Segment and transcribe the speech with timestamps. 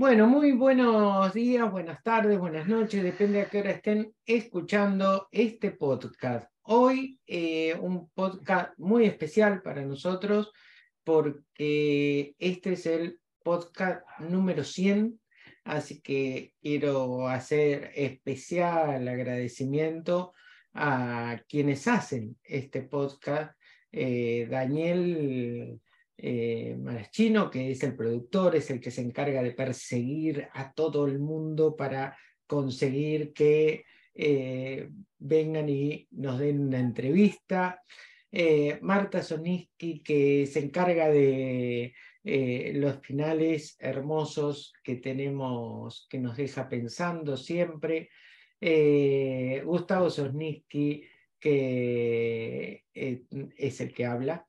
[0.00, 5.72] Bueno, muy buenos días, buenas tardes, buenas noches, depende a qué hora estén escuchando este
[5.72, 6.50] podcast.
[6.62, 10.52] Hoy eh, un podcast muy especial para nosotros
[11.04, 15.20] porque este es el podcast número 100
[15.64, 20.32] Así que quiero hacer especial agradecimiento
[20.72, 23.54] a quienes hacen este podcast.
[23.92, 25.78] Eh, Daniel
[26.22, 31.06] eh, Maraschino, que es el productor, es el que se encarga de perseguir a todo
[31.06, 37.82] el mundo para conseguir que eh, vengan y nos den una entrevista.
[38.82, 46.68] Marta Soniski, que se encarga de eh, los finales hermosos que tenemos, que nos deja
[46.68, 48.10] pensando siempre.
[48.60, 51.02] Eh, Gustavo Sosniski,
[51.40, 53.22] que eh,
[53.56, 54.46] es el que habla,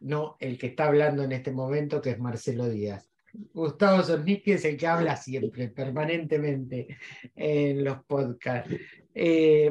[0.00, 3.08] no el que está hablando en este momento, que es Marcelo Díaz.
[3.32, 6.88] Gustavo Sosniski es el que habla siempre, permanentemente
[7.36, 8.74] en los podcasts.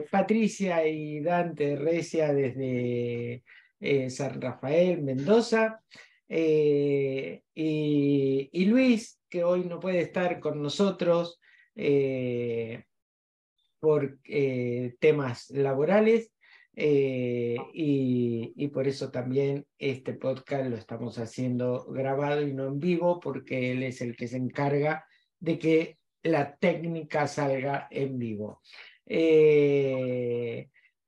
[0.09, 3.43] Patricia y Dante Recia desde
[4.09, 5.81] San Rafael, Mendoza.
[6.29, 11.41] Eh, y, Luis, que hoy no puede estar con nosotros
[11.75, 12.85] eh,
[13.79, 16.31] por eh, temas laborales,
[16.81, 23.19] y, y, por eso también este podcast lo estamos haciendo grabado y no en vivo,
[23.19, 25.03] porque él es el que se encarga
[25.41, 28.61] de que la técnica salga en vivo.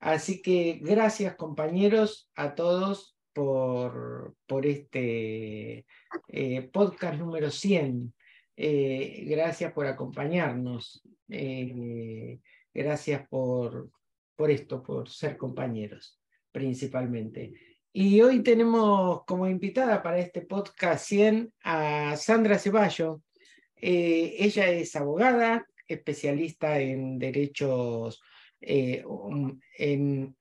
[0.00, 5.86] así que gracias compañeros a todos por, por este
[6.28, 8.12] eh, podcast número 100.
[8.56, 11.02] Eh, gracias por acompañarnos.
[11.28, 12.38] Eh,
[12.72, 13.90] gracias por,
[14.36, 17.52] por esto, por ser compañeros, principalmente.
[17.92, 23.22] Y hoy tenemos como invitada para este podcast 100 a Sandra Ceballo.
[23.76, 28.22] ella es abogada, especialista en derechos,
[29.04, 30.36] um, en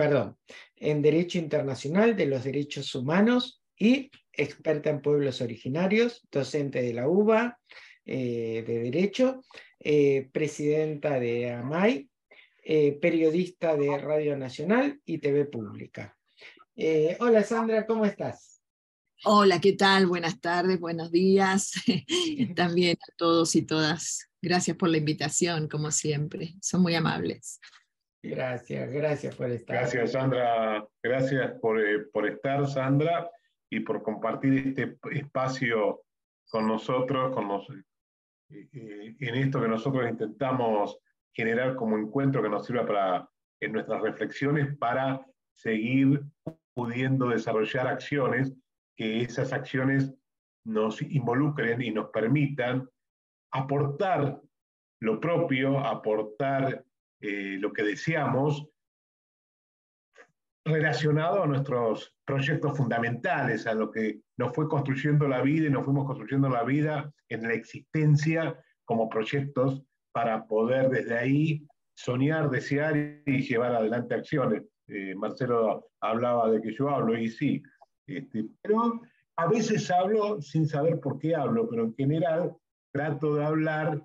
[0.00, 0.38] perdón,
[0.76, 7.06] en Derecho Internacional de los Derechos Humanos y experta en pueblos originarios, docente de la
[7.06, 7.58] UBA
[8.10, 9.44] eh, de Derecho,
[9.78, 12.10] eh, presidenta de AMAI,
[12.64, 16.16] eh, periodista de Radio Nacional y TV Pública.
[17.20, 18.62] hola Sandra, ¿cómo estás?
[19.24, 20.06] Hola, ¿qué tal?
[20.06, 21.72] Buenas tardes, buenos días.
[22.56, 24.30] También a todos y todas.
[24.42, 26.54] Gracias por la invitación, como siempre.
[26.62, 27.60] Son muy amables.
[28.22, 29.76] Gracias, gracias por estar.
[29.76, 30.86] Gracias, Sandra.
[31.02, 33.30] Gracias por, eh, por estar, Sandra,
[33.70, 36.02] y por compartir este espacio
[36.48, 37.82] con nosotros, con eh,
[38.50, 40.98] en esto que nosotros intentamos
[41.32, 43.30] generar como encuentro que nos sirva para
[43.60, 45.24] en nuestras reflexiones para
[45.54, 46.22] seguir
[46.74, 48.54] pudiendo desarrollar acciones,
[48.96, 50.12] que esas acciones
[50.64, 52.88] nos involucren y nos permitan
[53.52, 54.40] aportar
[55.00, 56.84] lo propio, aportar
[57.20, 58.66] eh, lo que deseamos
[60.70, 65.84] relacionado a nuestros proyectos fundamentales, a lo que nos fue construyendo la vida y nos
[65.84, 69.82] fuimos construyendo la vida en la existencia como proyectos
[70.12, 74.64] para poder desde ahí soñar, desear y llevar adelante acciones.
[74.88, 77.62] Eh, Marcelo hablaba de que yo hablo y sí,
[78.06, 79.00] este, pero
[79.36, 82.56] a veces hablo sin saber por qué hablo, pero en general
[82.92, 84.02] trato de hablar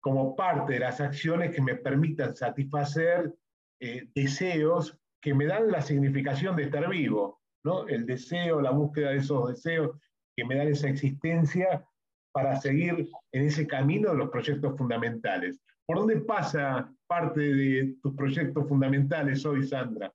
[0.00, 3.34] como parte de las acciones que me permitan satisfacer
[3.80, 7.88] eh, deseos que me dan la significación de estar vivo, ¿no?
[7.88, 9.98] El deseo, la búsqueda de esos deseos
[10.36, 11.84] que me dan esa existencia
[12.30, 15.58] para seguir en ese camino de los proyectos fundamentales.
[15.84, 20.14] ¿Por dónde pasa parte de tus proyectos fundamentales hoy, Sandra?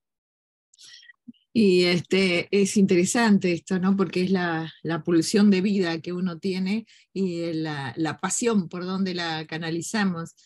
[1.52, 3.98] Y este, es interesante esto, ¿no?
[3.98, 4.72] Porque es la,
[5.04, 10.38] pulsión de vida que uno tiene y la, pasión por donde la canalizamos.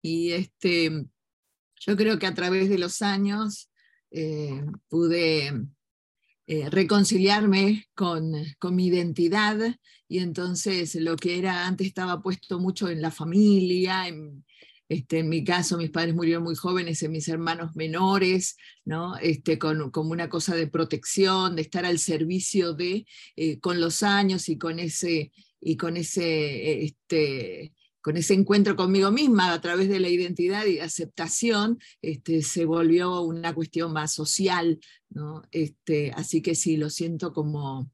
[0.00, 1.04] Y este,
[1.78, 3.68] yo creo que a través de los años
[4.16, 5.52] eh, pude
[6.46, 9.58] eh, reconciliarme con, con, mi identidad
[10.06, 14.44] y entonces lo que era antes estaba puesto mucho en la familia, en,
[14.88, 19.16] Este, en mi caso, mis padres murieron muy jóvenes, en mis hermanos menores, ¿no?
[19.16, 23.06] Este, con, como una cosa de protección, de estar al servicio de,
[23.36, 27.72] eh, con los años y con ese, y con ese, este,
[28.04, 33.22] con ese encuentro conmigo misma a través de la identidad y aceptación, este, se volvió
[33.22, 34.78] una cuestión más social.
[35.08, 35.40] ¿no?
[35.50, 37.90] Este, así que sí, lo siento como,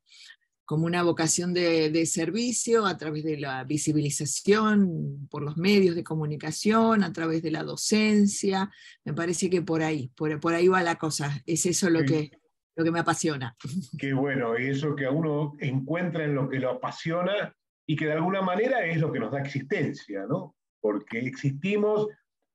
[0.64, 7.04] como una vocación de, servicio a través de la visibilización por los medios de comunicación,
[7.04, 8.68] a través de la docencia.
[9.04, 11.40] Me parece que por ahí, por, por ahí va la cosa.
[11.46, 12.32] Es eso lo, que,
[12.74, 13.56] lo que me apasiona.
[13.96, 17.54] Qué bueno, y eso que a uno encuentra en lo que lo apasiona
[17.90, 20.54] y que de alguna manera es lo que nos da existencia, ¿no?
[20.80, 22.06] Porque existimos,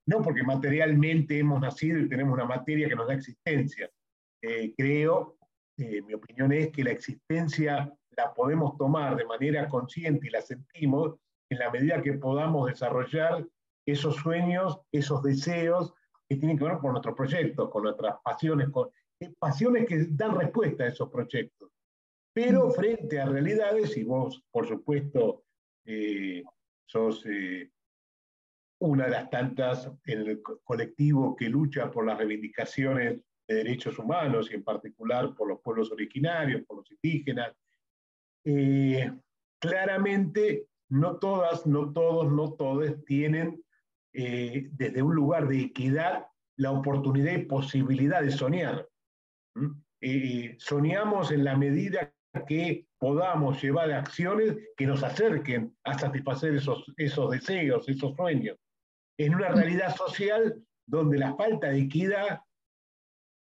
[0.08, 3.92] no porque materialmente hemos nacido y tenemos una materia que nos da existencia.
[4.42, 5.38] Eh, creo,
[5.78, 10.40] eh, mi opinión es que la existencia la podemos tomar de manera consciente y la
[10.40, 11.18] sentimos
[11.50, 13.46] en la medida que podamos desarrollar
[13.86, 15.94] esos sueños, esos deseos
[16.30, 18.88] que tienen que ver con nuestros proyectos, con nuestras pasiones, con
[19.20, 21.65] eh, pasiones que dan respuesta a esos proyectos.
[22.36, 25.46] Pero frente a realidades, y vos, por supuesto,
[25.86, 26.44] eh,
[26.86, 27.72] sos eh,
[28.80, 34.52] una de las tantas en el colectivo que lucha por las reivindicaciones de derechos humanos
[34.52, 37.56] y en particular por los pueblos originarios, por los indígenas.
[38.44, 39.10] Eh,
[39.58, 43.64] claramente, no todas, no todos, no todos tienen
[44.12, 48.88] desde un lugar de equidad la oportunidad y posibilidad de soñar.
[50.58, 57.32] soñamos en la medida que podamos llevar acciones que nos acerquen a satisfacer esos, esos
[57.32, 58.58] deseos, esos sueños.
[59.18, 62.42] En una realidad social donde la falta de equidad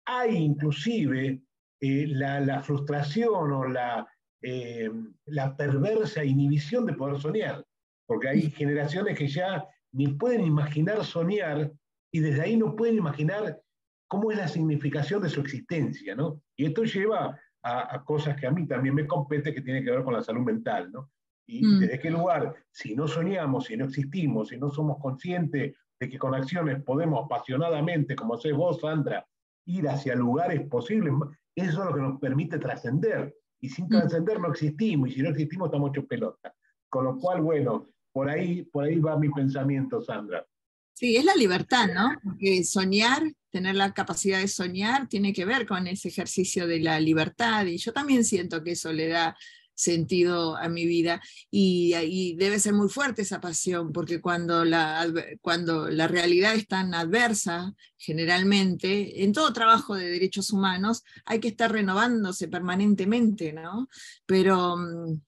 [0.06, 1.43] hay inclusive
[1.81, 4.06] eh, la, frustración o la,
[4.43, 4.91] eh,
[5.26, 7.64] la perversa inhibición de poder soñar,
[8.06, 11.73] porque hay generaciones que ya ni pueden imaginar soñar
[12.12, 13.61] y desde ahí no pueden imaginar
[14.08, 16.41] cómo es la significación de su existencia, ¿no?
[16.56, 20.05] Y esto lleva a, cosas que a mí también me compete, que tiene que ver
[20.05, 21.11] con la salud mental, ¿no?
[21.47, 21.81] Y mm.
[21.81, 26.19] desde qué lugar, si no soñamos, si no existimos, si no somos conscientes de que
[26.19, 29.27] con acciones podemos apasionadamente, como haces vos, Sandra,
[29.67, 31.15] ir hacia lugares posibles,
[31.55, 33.35] eso es lo que nos permite trascender.
[33.61, 33.89] Y sin mm.
[33.89, 36.55] trascender no existimos, y si no existimos estamos hechos pelota.
[36.91, 40.47] Con lo cual, bueno, por ahí, por ahí va mi pensamiento, Sandra.
[40.93, 42.11] Sí, es la libertad, ¿no?
[42.23, 43.23] Porque soñar,
[43.55, 47.79] tener la capacidad de soñar, tiene que ver con ese ejercicio de la libertad y
[47.79, 49.37] yo también siento que eso le da
[49.75, 51.21] sentido a mi vida
[51.53, 55.06] y, debe ser muy fuerte esa pasión, porque cuando la,
[55.41, 61.49] cuando la realidad es tan adversa, generalmente, en todo trabajo de derechos humanos, hay que
[61.49, 63.89] estar renovándose permanentemente, ¿no?
[64.27, 65.21] Pero, mm,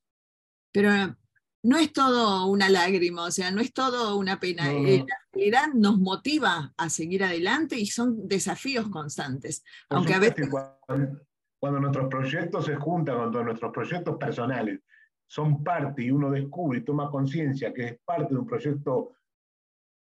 [0.72, 1.16] pero
[1.66, 4.72] no es todo una lágrima, o sea, no es todo una pena.
[4.72, 9.64] Eh, la realidad nos motiva a seguir adelante y son desafíos constantes.
[9.90, 10.48] aunque a veces...
[11.58, 14.80] Cuando, nuestros proyectos se juntan, cuando nuestros proyectos personales
[15.26, 19.14] son parte y uno descubre y toma conciencia que es parte de un proyecto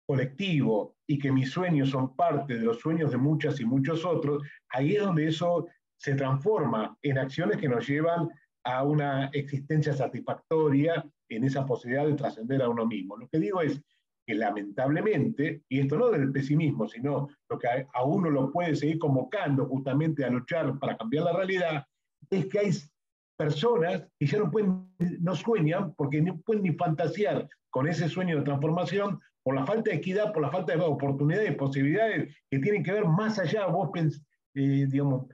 [0.04, 4.42] colectivo y que mis sueños son parte de los sueños de muchas y muchos otros,
[4.70, 8.28] ahí es donde eso se transforma en acciones que nos llevan
[8.64, 13.16] a una existencia satisfactoria en esa posibilidad de trascender a uno mismo.
[13.16, 13.80] Lo que digo es
[14.26, 18.98] que lamentablemente, y esto no del pesimismo, sino lo que a uno lo puede seguir
[18.98, 21.84] convocando justamente a luchar para cambiar la realidad,
[22.30, 22.70] es que hay
[23.36, 24.88] personas que ya no, pueden,
[25.20, 29.90] no sueñan porque no pueden ni fantasear con ese sueño de transformación por la falta
[29.90, 33.66] de equidad, por la falta de oportunidades, posibilidades que tienen que ver más allá.
[33.66, 33.90] Vos
[34.54, 35.26] eh, digamos,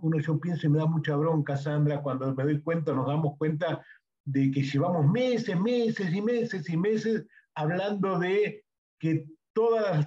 [0.00, 3.36] uno yo pienso y me da mucha bronca, Sandra, cuando me doy cuenta, nos damos
[3.36, 3.84] cuenta
[4.24, 8.64] de que llevamos meses, meses y meses y meses hablando de
[8.98, 10.06] que todas,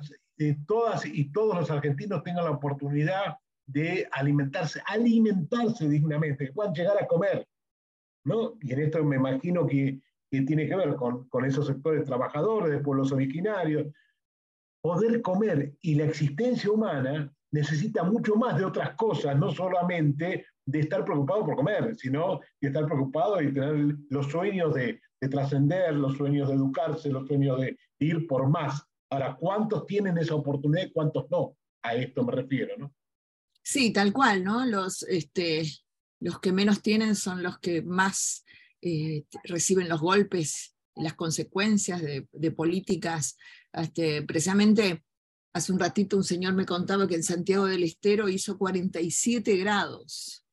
[0.65, 7.01] todas y todos los argentinos tengan la oportunidad de alimentarse, alimentarse dignamente, que puedan llegar
[7.01, 7.47] a comer.
[8.25, 8.53] ¿no?
[8.61, 12.71] Y en esto me imagino que, que tiene que ver con, con esos sectores trabajadores,
[12.71, 13.87] de pueblos originarios.
[14.81, 20.79] Poder comer y la existencia humana necesita mucho más de otras cosas, no solamente de
[20.79, 26.17] estar preocupado por comer, sino de estar preocupado y tener los sueños de, trascender, los
[26.17, 28.83] sueños de educarse, los sueños de, ir por más.
[29.09, 31.55] Ahora, ¿cuántos tienen esa oportunidad y cuántos no?
[31.83, 32.93] A esto me refiero, ¿no?
[33.61, 34.65] Sí, tal cual, ¿no?
[34.65, 35.63] Los, este,
[36.19, 38.43] los que menos tienen son los que más
[38.81, 43.37] eh, reciben los golpes, las consecuencias de, de políticas,
[43.73, 45.03] este, precisamente
[45.53, 50.45] Hace un ratito un señor me contaba que en Santiago del Estero hizo 47 grados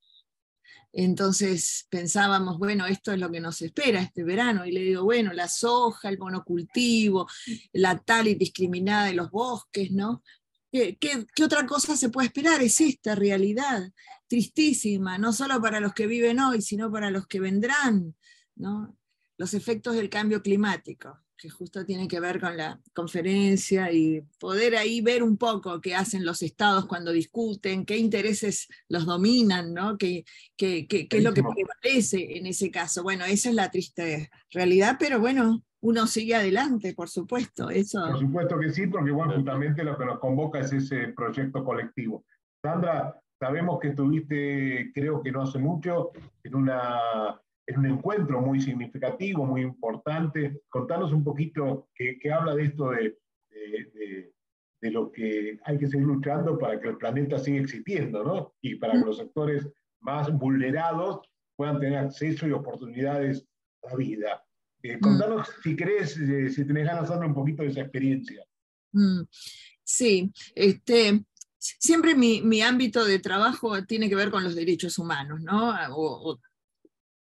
[0.92, 4.66] Entonces pensábamos, bueno, esto es lo que nos espera este verano.
[4.66, 7.28] Y le digo, bueno, la soja, el monocultivo,
[7.72, 10.22] la tal indiscriminada de los bosques, ¿no?
[10.70, 10.98] ¿Qué,
[11.42, 12.60] otra cosa se puede esperar?
[12.62, 13.90] Es esta realidad
[14.26, 18.14] tristísima, no solo para los que viven hoy, sino para los que vendrán,
[18.56, 18.96] ¿no?
[19.38, 24.76] Los efectos del cambio climático que justo tiene que ver con la conferencia y poder
[24.76, 29.96] ahí ver un poco qué hacen los estados cuando discuten, qué intereses los dominan, ¿no?
[29.96, 30.24] qué,
[30.56, 33.04] qué, qué, es lo que prevalece en ese caso.
[33.04, 37.70] Bueno, esa es la triste realidad, pero bueno, uno sigue adelante, por supuesto.
[37.70, 38.04] Eso...
[38.04, 42.24] Por supuesto que sí, porque bueno, justamente lo que nos convoca es ese proyecto colectivo.
[42.60, 46.10] Sandra, sabemos que estuviste, creo que no hace mucho,
[46.42, 50.62] en una es un encuentro muy significativo, muy importante.
[50.70, 53.18] Contanos un poquito que, habla de esto de,
[54.80, 58.54] de, lo que hay que seguir luchando para que el planeta siga existiendo, ¿no?
[58.62, 59.68] Y para que los sectores
[60.00, 61.20] más vulnerados
[61.56, 63.46] puedan tener acceso y oportunidades
[63.82, 64.44] a la vida.
[64.82, 65.00] Eh, mm.
[65.00, 68.42] contanos, si querés, eh, si tenés ganas de hablar un poquito de esa experiencia.
[68.92, 69.24] Mm.
[69.84, 71.22] Sí, este,
[71.58, 75.74] siempre mi, mi, ámbito de trabajo tiene que ver con los derechos humanos, ¿no?
[75.90, 76.40] o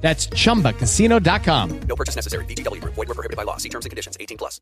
[0.00, 1.80] That's chumbacasino.com.
[1.88, 2.44] No purchase necessary.
[2.46, 2.80] BGW.
[2.84, 3.56] Void were prohibited by law.
[3.56, 4.60] See terms and conditions 18 plus.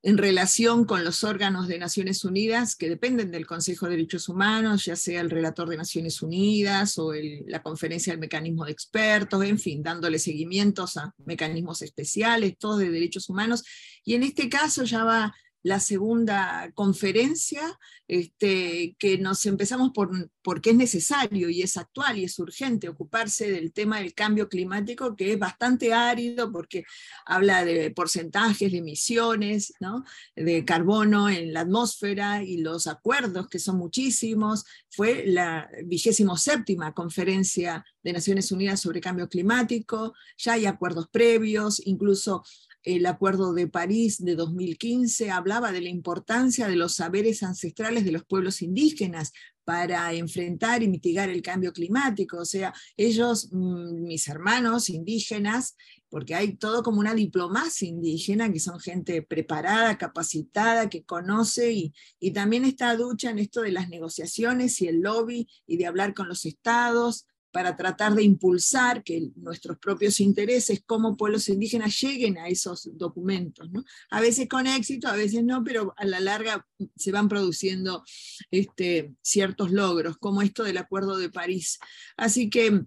[0.00, 4.84] En relación con los órganos de Naciones Unidas que dependen del Consejo de Derechos Humanos,
[4.84, 9.44] ya sea el relator de Naciones Unidas o el, la conferencia del mecanismo de expertos,
[9.44, 13.64] en fin, dándole seguimientos a mecanismos especiales, todos de derechos humanos.
[14.04, 20.70] Y en este caso ya va la segunda conferencia, este, que nos empezamos por porque
[20.70, 25.32] es necesario y es actual y es urgente ocuparse del tema del cambio climático, que
[25.32, 26.84] es bastante árido porque
[27.26, 30.04] habla de porcentajes de emisiones ¿no?
[30.34, 34.64] de carbono en la atmósfera y los acuerdos, que son muchísimos.
[34.88, 41.82] Fue la vigésimo séptima conferencia de Naciones Unidas sobre cambio climático, ya hay acuerdos previos,
[41.84, 42.42] incluso
[42.82, 48.12] el Acuerdo de París de 2015 hablaba de la importancia de los saberes ancestrales de
[48.12, 49.32] los pueblos indígenas
[49.64, 52.38] para enfrentar y mitigar el cambio climático.
[52.38, 55.76] O sea, ellos, mm, mis hermanos indígenas,
[56.08, 61.92] porque hay todo como una diplomacia indígena, que son gente preparada, capacitada, que conoce y,
[62.18, 66.14] y también está ducha en esto de las negociaciones y el lobby y de hablar
[66.14, 72.38] con los estados para tratar de impulsar que nuestros propios intereses como pueblos indígenas lleguen
[72.38, 73.68] a esos documentos.
[74.10, 78.04] A veces con éxito, a veces no, pero a la larga se van produciendo
[78.50, 81.78] este, ciertos logros, como esto del Acuerdo de París.
[82.16, 82.84] Así que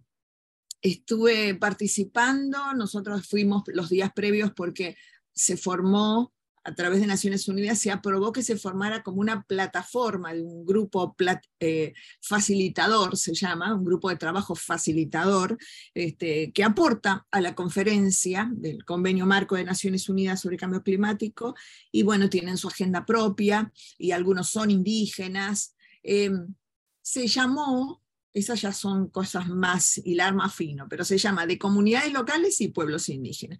[0.82, 4.96] estuve participando, nosotros fuimos los días previos porque
[5.34, 10.34] se formó a través de Naciones Unidas se aprobó que se formara como una plataforma
[10.34, 11.16] de un grupo
[11.60, 15.58] eh, facilitador, se llama, un grupo de trabajo facilitador,
[15.94, 21.56] este, que aporta a la conferencia del Convenio Marco de Naciones Unidas sobre Cambio Climático,
[21.92, 25.76] y bueno, tienen su agenda propia, y algunos son indígenas.
[26.04, 26.54] Em,
[27.02, 28.04] se llamó,
[28.34, 32.70] esas ya son cosas más hilar más fino, pero se llama de comunidades locales y
[32.70, 33.60] pueblos indígenas.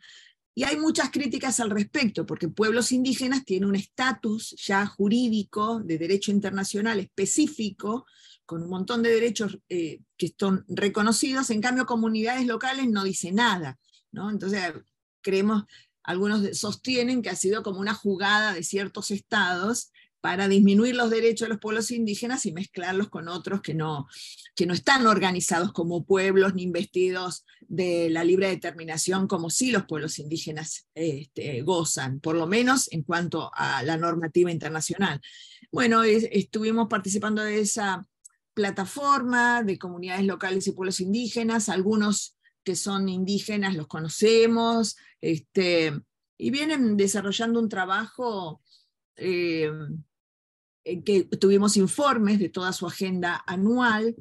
[0.54, 5.98] Y hay muchas críticas al respecto, porque pueblos indígenas tienen un estatus ya jurídico de
[5.98, 8.06] derecho internacional específico,
[8.46, 13.32] con un montón de derechos eh, que están reconocidos, en cambio comunidades locales no dice
[13.32, 13.80] nada.
[14.12, 14.30] ¿no?
[14.30, 14.62] Entonces,
[15.22, 15.64] creemos,
[16.04, 21.48] algunos sostienen que ha sido como una jugada de ciertos estados para disminuir los derechos
[21.48, 24.08] de los pueblos indígenas y mezclarlos con otros que no,
[24.56, 29.86] que no están organizados como pueblos ni investidos de la libre determinación como sí los
[29.86, 35.20] pueblos indígenas este, gozan, por lo menos en cuanto a la normativa internacional.
[35.72, 38.06] Bueno, estuvimos participando de esa
[38.54, 45.94] plataforma de comunidades locales y pueblos indígenas, algunos que son indígenas los conocemos, este,
[46.38, 48.62] y vienen desarrollando un trabajo
[49.16, 49.72] eh,
[50.84, 54.16] que tuvimos informes de toda su agenda anual,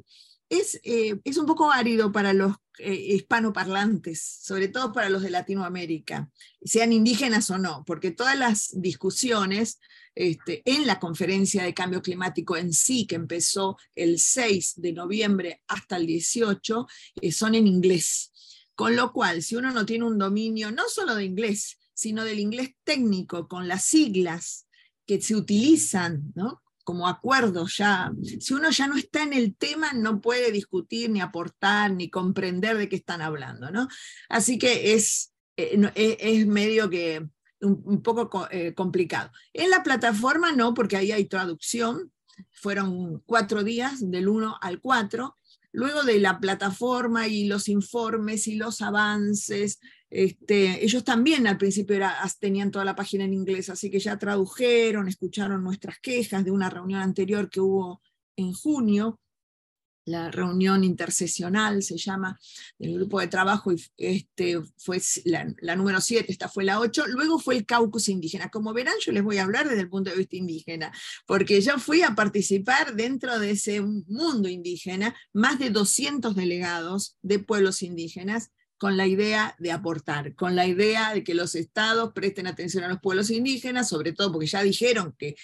[0.49, 5.29] es, eh, es un poco árido para los eh, hispanoparlantes, sobre todo para los de
[5.29, 6.29] Latinoamérica,
[6.63, 9.79] sean indígenas o no, porque todas las discusiones
[10.13, 15.61] este, en la conferencia de cambio climático en sí, que empezó el 6 de noviembre
[15.67, 16.87] hasta el 18,
[17.21, 18.31] eh, son en inglés.
[18.75, 22.39] Con lo cual, si uno no tiene un dominio no solo de inglés, sino del
[22.39, 24.67] inglés técnico, con las siglas
[25.05, 26.61] que se utilizan, ¿no?
[26.83, 28.11] como acuerdos ya.
[28.39, 32.77] Si uno ya no está en el tema, no puede discutir, ni aportar, ni comprender
[32.77, 33.71] de qué están hablando.
[33.71, 33.87] ¿no?
[34.29, 37.27] Así que es, eh, e, es medio que
[37.61, 39.31] un, poco eh, complicado.
[39.53, 42.11] En la plataforma no, porque ahí hay traducción.
[42.51, 45.37] Fueron cuatro días, del 1 al 4.
[45.73, 49.79] Luego de la plataforma y los informes y los avances,
[50.11, 51.97] este, ellos también al principio
[52.37, 56.69] tenían toda la página en inglés, así que ya tradujeron, escucharon nuestras quejas de una
[56.69, 58.01] reunión anterior que hubo
[58.35, 59.19] en junio,
[60.05, 62.37] la reunión intersesional se llama,
[62.77, 67.39] del grupo de trabajo, y este fue la, número 7, esta fue la 8, luego
[67.39, 68.49] fue el caucus indígena.
[68.49, 70.91] Como verán, yo les voy a hablar desde el punto de vista indígena,
[71.25, 77.39] porque yo fui a participar dentro de ese mundo indígena, más de 200 delegados de
[77.39, 78.51] pueblos indígenas,
[78.81, 82.87] con la idea de aportar, con la idea de que los estados presten atención a
[82.87, 85.35] los pueblos indígenas, sobre todo porque ya dijeron que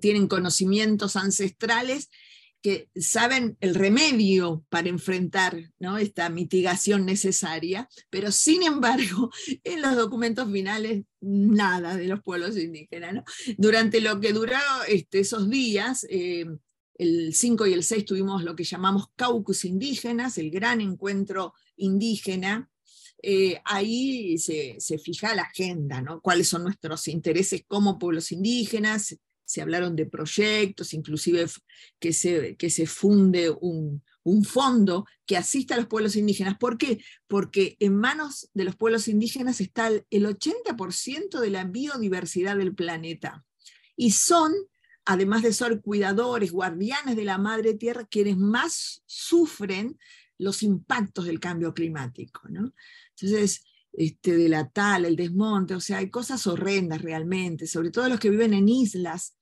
[0.00, 2.10] tienen conocimientos ancestrales
[2.60, 5.96] que saben el remedio para enfrentar ¿no?
[5.96, 9.30] esta mitigación necesaria, pero sin embargo,
[9.62, 13.22] en los documentos finales, nada de los pueblos indígenas.
[13.58, 16.46] Durante lo que duraron este, esos días, eh,
[16.94, 22.71] el 5 y el 6 tuvimos lo que llamamos caucus indígenas, el gran encuentro indígena.
[23.22, 26.20] Eh, ahí se, se, fija la agenda, ¿no?
[26.20, 29.16] cuáles son nuestros intereses como pueblos indígenas,
[29.52, 31.46] se hablaron de proyectos, inclusive
[32.00, 34.02] que se, que se funde un,
[34.44, 36.56] fondo que asista a los pueblos indígenas.
[36.56, 37.04] ¿Por qué?
[37.26, 43.44] Porque en manos de los pueblos indígenas está el 80% de la biodiversidad del planeta.
[43.94, 44.52] Y son,
[45.04, 49.98] además de ser cuidadores, guardianes de la madre tierra, quienes más sufren
[50.42, 52.48] los impactos del cambio climático.
[52.48, 52.72] ¿no?
[53.16, 58.08] Entonces, este, de la tal, el desmonte, o sea, hay cosas horrendas realmente, sobre todo
[58.08, 59.36] los que viven en islas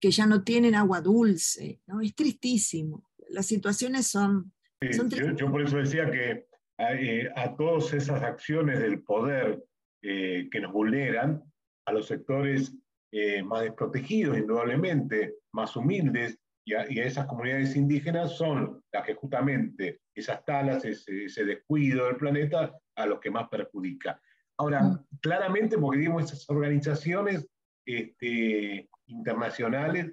[0.00, 2.00] que ya no tienen agua dulce, ¿no?
[2.00, 3.08] Es tristísimo.
[3.30, 4.52] Las situaciones son...
[4.80, 6.46] yo, por eso decía que
[6.78, 9.64] eh, a todas esas acciones del poder
[10.02, 11.42] eh, que nos vulneran,
[11.86, 12.74] a los sectores
[13.12, 20.00] eh, más desprotegidos, indudablemente, más humildes, y a, esas comunidades indígenas son las que justamente
[20.14, 24.20] esas talas, ese, ese, descuido del planeta, a los que más perjudica.
[24.56, 25.06] Ahora, mm.
[25.20, 27.46] claramente, porque digamos, esas organizaciones
[27.84, 30.12] este, internacionales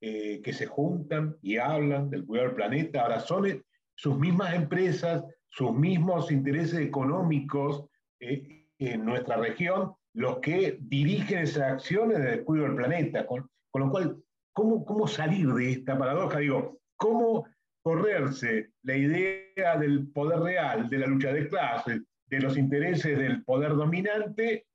[0.00, 3.02] eh, que se juntan y hablan del cuidado del planeta.
[3.02, 7.86] Ahora son sus mismas empresas, sus mismos intereses económicos
[8.20, 13.26] eh, en nuestra región los que dirigen esas acciones del cuidado del planeta.
[13.26, 14.22] Con, con lo cual,
[14.54, 16.38] ¿cómo, ¿cómo salir de esta paradoja?
[16.38, 17.46] Digo, ¿cómo
[17.82, 23.44] correrse la idea del poder real, de la lucha de clases, de los intereses del
[23.44, 24.66] poder dominante,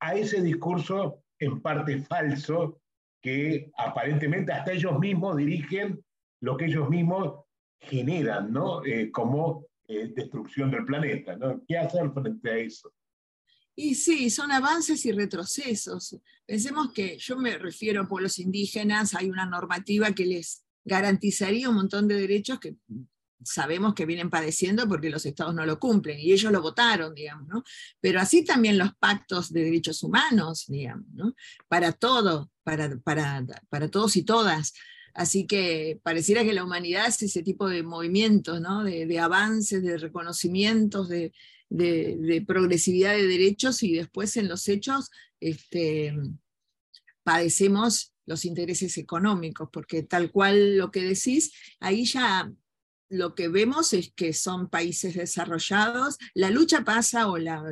[0.00, 2.80] a ese discurso en parte falso
[3.22, 6.02] que aparentemente hasta ellos mismos dirigen
[6.40, 7.44] lo que ellos mismos
[7.80, 8.84] generan, ¿no?
[8.84, 11.62] Eh, como eh, destrucción del planeta, ¿no?
[11.66, 12.92] ¿Qué hacer frente a eso?
[13.78, 16.16] Y sí, son avances y retrocesos.
[16.46, 21.76] Pensemos que yo me refiero a pueblos indígenas, hay una normativa que les garantizaría un
[21.76, 22.76] montón de derechos que
[23.44, 27.46] sabemos que vienen padeciendo porque los estados no lo cumplen y ellos lo votaron, digamos,
[27.48, 27.62] ¿no?
[28.00, 31.34] Pero así también los pactos de derechos humanos, digamos, ¿no?
[31.68, 34.72] Para todo, para, para, para todos y todas.
[35.12, 38.84] Así que pareciera que la humanidad es ese tipo de movimientos, ¿no?
[38.84, 41.32] de, de avances, de reconocimientos, de,
[41.68, 46.14] de, progresividad de derechos y después en los hechos este,
[47.22, 52.52] padecemos los intereses económicos, porque tal cual lo que decís, ahí ya
[53.08, 57.62] lo que vemos es que son países desarrollados, la lucha pasa o la,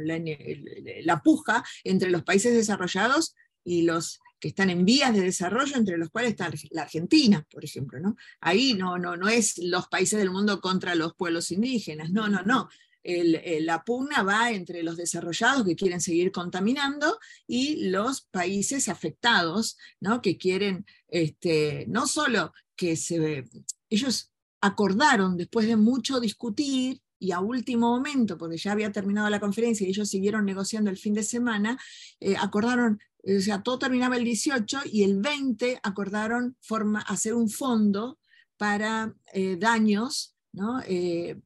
[1.02, 5.96] la, puja entre los países desarrollados y los que están en vías de desarrollo, entre
[5.96, 7.98] los cuales está la Argentina, por ejemplo.
[7.98, 8.16] ¿no?
[8.40, 12.42] Ahí no, no, no es los países del mundo contra los pueblos indígenas, no, no,
[12.42, 12.68] no.
[13.04, 20.22] La pugna va entre los desarrollados que quieren seguir contaminando y los países afectados, ¿no?
[20.22, 23.44] que quieren este, no solo que se...
[23.90, 29.40] Ellos acordaron, después de mucho discutir y a último momento, porque ya había terminado la
[29.40, 31.78] conferencia y ellos siguieron negociando el fin de semana,
[32.20, 37.48] eh, acordaron, o sea, todo terminaba el 18 y el 20 acordaron forma, hacer un
[37.48, 38.18] fondo
[38.56, 40.80] para eh, daños, ¿no?
[40.86, 41.40] Eh,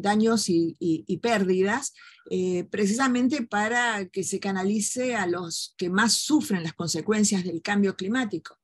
[0.00, 1.94] daños y, pérdidas,
[2.70, 8.58] precisamente para que se canalice a los que más sufren las consecuencias del cambio climático.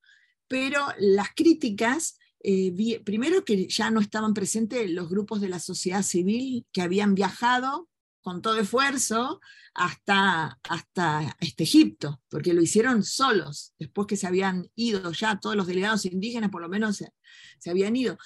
[0.48, 6.02] Pero las críticas eh, primero que ya no estaban presentes los grupos de la sociedad
[6.02, 7.88] civil que habían viajado
[8.20, 9.40] con todo esfuerzo
[9.74, 15.56] hasta, hasta este Egipto, porque lo hicieron solos, después que se habían ido ya todos
[15.56, 18.18] los delegados indígenas, por lo menos se, habían ido,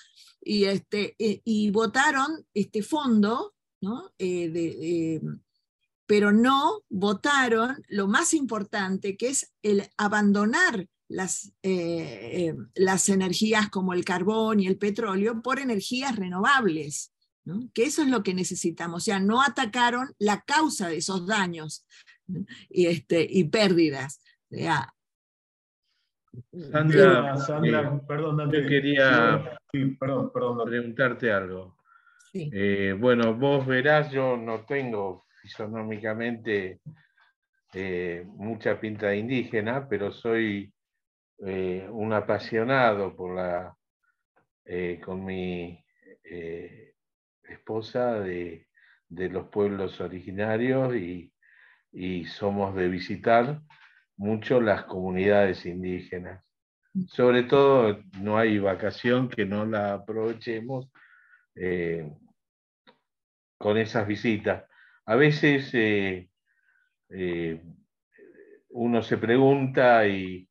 [0.44, 4.12] y, este, eh, y votaron este fondo, ¿no?
[4.18, 5.22] Eh, de,
[6.06, 13.92] pero no votaron lo más importante, que es el abandonar las, eh, las energías como
[13.94, 17.12] el carbón y el petróleo por energías renovables
[17.74, 19.02] que eso es lo que necesitamos.
[19.02, 21.86] O sea, no atacaron la causa de esos daños
[22.68, 24.20] y, este, y pérdidas.
[26.70, 31.76] Sandra, Sandra perdón, yo quería preguntarte algo.
[32.34, 36.80] Eh, bueno, vos verás, yo no tengo fisonómicamente
[37.74, 40.72] eh, mucha pinta de indígena, pero soy
[41.44, 43.76] eh, un apasionado por la,
[45.04, 45.84] con mi
[47.42, 48.66] esposa de,
[49.08, 51.28] los pueblos originarios y,
[52.24, 53.60] somos de visitar
[54.22, 56.44] mucho las comunidades indígenas.
[57.08, 60.90] Sobre todo, no hay vacación que no la aprovechemos
[61.54, 62.08] eh,
[63.58, 64.64] con esas visitas.
[65.06, 66.28] A veces eh,
[67.10, 67.62] eh,
[68.70, 70.48] uno se pregunta y,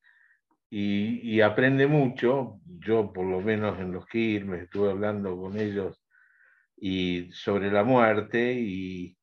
[0.69, 2.59] y, aprende mucho.
[2.65, 6.03] Yo, por lo menos en los Quilmes, estuve hablando con ellos
[6.77, 9.15] y sobre la muerte y,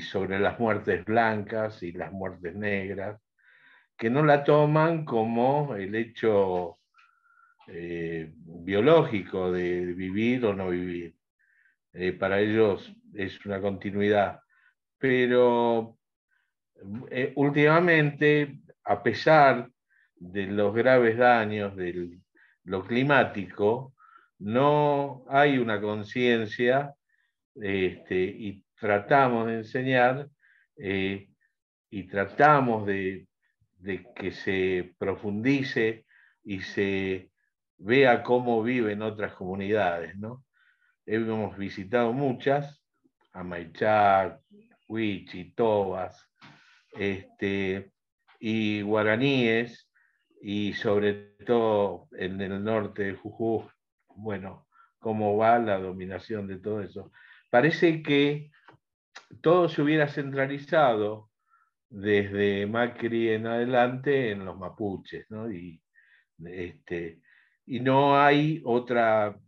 [0.00, 3.20] sobre las muertes blancas y las muertes negras,
[4.00, 6.78] que no la toman como el hecho
[7.66, 11.14] eh, biológico de vivir o no vivir.
[11.92, 14.40] Eh, para ellos es una continuidad.
[14.96, 15.98] Pero
[17.10, 19.70] eh, últimamente, a pesar
[20.16, 22.20] de los graves daños de
[22.64, 23.92] lo climático,
[24.38, 26.94] no hay una conciencia
[27.54, 30.26] este, y tratamos de enseñar
[31.92, 33.26] y tratamos de,
[34.14, 36.06] que se profundice
[36.42, 37.30] y se
[37.78, 40.16] vea cómo viven otras comunidades.
[40.16, 40.44] ¿no?
[41.06, 42.82] Hemos visitado muchas,
[43.32, 44.40] Amaichá,
[44.88, 46.28] Huichi, Tobas,
[46.92, 47.92] este,
[48.38, 49.88] y guaraníes,
[50.42, 53.68] y sobre todo en el norte de Jujuy,
[54.16, 54.66] bueno,
[54.98, 57.12] cómo va la dominación de todo eso.
[57.50, 58.50] Parece que
[59.40, 61.29] todo se hubiera centralizado
[61.90, 65.52] desde Macri en adelante en los mapuches, ¿no?
[65.52, 65.82] Y,
[66.38, 67.20] este,
[67.66, 69.38] y no hay otra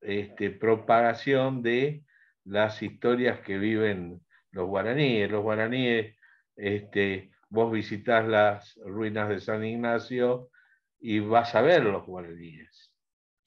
[0.00, 2.04] este, propagación de
[2.44, 5.30] las historias que viven los guaraníes.
[5.30, 6.16] Los guaraníes,
[6.56, 10.50] este, vos visitas las ruinas de San Ignacio
[11.00, 12.92] y vas a ver los guaraníes.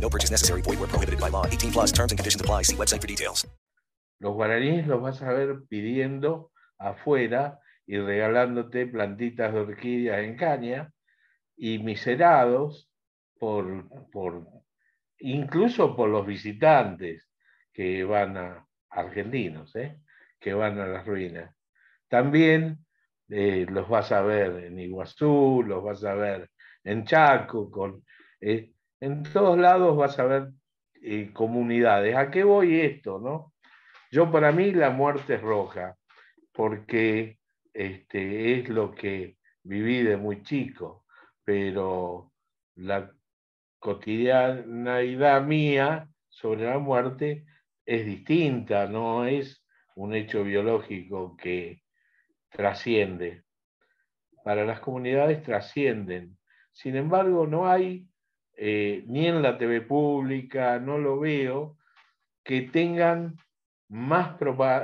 [0.00, 0.62] No purchase necessary.
[0.62, 1.44] Void where prohibited by law.
[1.46, 2.62] 18 plus terms and conditions apply.
[2.62, 3.46] See website for details.
[4.20, 10.92] Los guaraníes los vas a ver pidiendo afuera y regalándote plantitas de orquídeas en caña
[11.56, 12.90] y miserados
[13.38, 14.46] por, por
[15.18, 17.28] incluso por los visitantes
[17.72, 20.00] que van a argentinos, ¿eh?
[20.40, 21.54] que van a las ruinas.
[22.08, 22.84] También
[23.28, 26.50] eh, los vas a ver en Iguazú, los vas a ver
[26.84, 28.04] en Chaco, con,
[28.40, 30.48] eh, en todos lados vas a ver
[31.02, 32.16] eh, comunidades.
[32.16, 33.18] ¿A qué voy esto?
[33.18, 33.54] No?
[34.10, 35.96] Yo para mí la muerte es roja,
[36.52, 37.38] porque
[37.72, 41.04] este, es lo que viví de muy chico,
[41.44, 42.32] pero
[42.76, 43.12] la
[43.78, 47.44] cotidianidad mía sobre la muerte
[47.84, 51.82] es distinta, no es un hecho biológico que
[52.50, 53.44] trasciende.
[54.42, 56.38] Para las comunidades trascienden.
[56.72, 58.07] Sin embargo, no hay
[58.60, 61.78] eh, ni en la TV pública, no lo veo,
[62.42, 63.36] que tengan
[63.88, 64.36] más,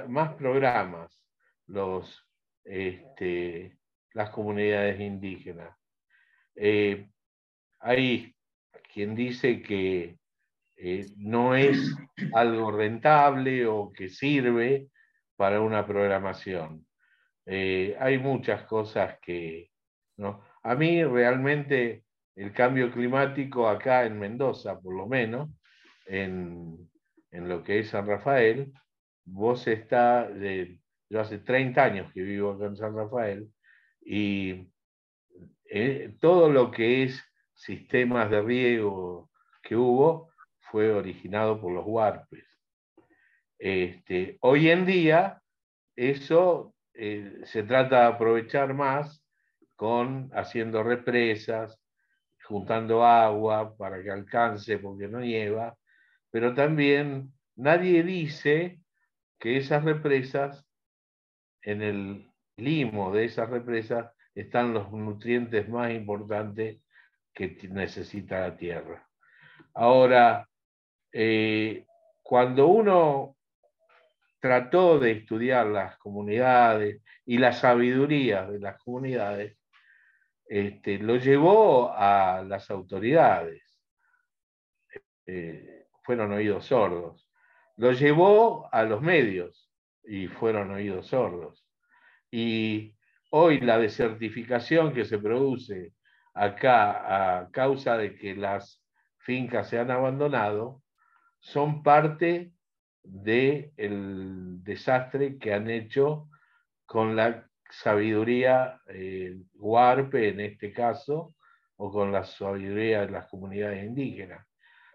[0.08, 1.20] más programas
[1.66, 2.24] los,
[2.62, 3.76] este,
[4.12, 5.76] las comunidades indígenas.
[6.54, 7.08] Eh,
[7.80, 8.36] hay
[8.92, 10.18] quien dice que
[10.76, 11.96] eh, no es
[12.32, 14.86] algo rentable o que sirve
[15.34, 16.86] para una programación.
[17.44, 19.72] hay muchas cosas que...
[20.16, 20.44] ¿no?
[20.62, 22.03] A mí realmente
[22.36, 25.50] el cambio climático acá en Mendoza, por lo menos,
[26.06, 26.88] en,
[27.30, 28.72] lo que es San Rafael,
[29.24, 30.28] vos está,
[31.08, 33.48] yo hace 30 años que vivo acá en San Rafael,
[34.02, 34.68] Y
[35.66, 37.22] eh, todo lo que es
[37.54, 39.30] sistemas de riego
[39.62, 40.30] que hubo
[40.70, 42.44] fue originado por los huarpes.
[43.58, 45.40] Este, hoy en día
[45.96, 49.24] eso eh, se trata de aprovechar más
[49.76, 51.80] con haciendo represas,
[52.44, 55.76] juntando agua para que alcance porque no nieva,
[56.30, 58.80] pero también nadie dice
[59.38, 60.66] que esas represas,
[61.62, 66.80] en el limo de esas represas, están los nutrientes más importantes
[67.32, 69.08] que necesita la tierra.
[69.74, 70.48] Ahora,
[71.12, 71.84] eh,
[72.22, 73.36] cuando uno
[74.40, 79.56] trató de estudiar las comunidades y la sabiduría de las comunidades,
[80.46, 83.80] este, lo llevó a las autoridades.
[85.26, 87.30] Eh, fueron oídos sordos.
[87.76, 89.70] Lo llevó a los medios
[90.04, 91.66] y fueron oídos sordos.
[92.30, 92.94] Y
[93.30, 95.94] hoy la desertificación que se produce
[96.34, 98.84] acá a causa de que las
[99.18, 100.82] fincas se han abandonado
[101.40, 102.52] son parte
[103.02, 106.28] del desastre que han hecho
[106.86, 111.34] con la sabiduría eh, huarpe en este caso,
[111.76, 114.46] o con la sabiduría de las comunidades indígenas.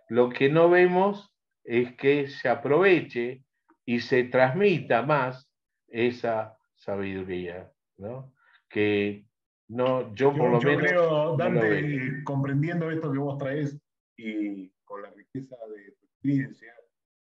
[0.08, 3.44] Lo que no vemos es que se aproveche
[3.86, 5.50] y se transmita más
[5.88, 8.34] esa sabiduría, ¿no?
[8.70, 9.26] Que
[9.68, 10.84] no, yo por lo menos.
[10.84, 13.80] Creo, Dante, comprendiendo esto que vos traes
[14.18, 16.74] y con la riqueza de tu experiencia,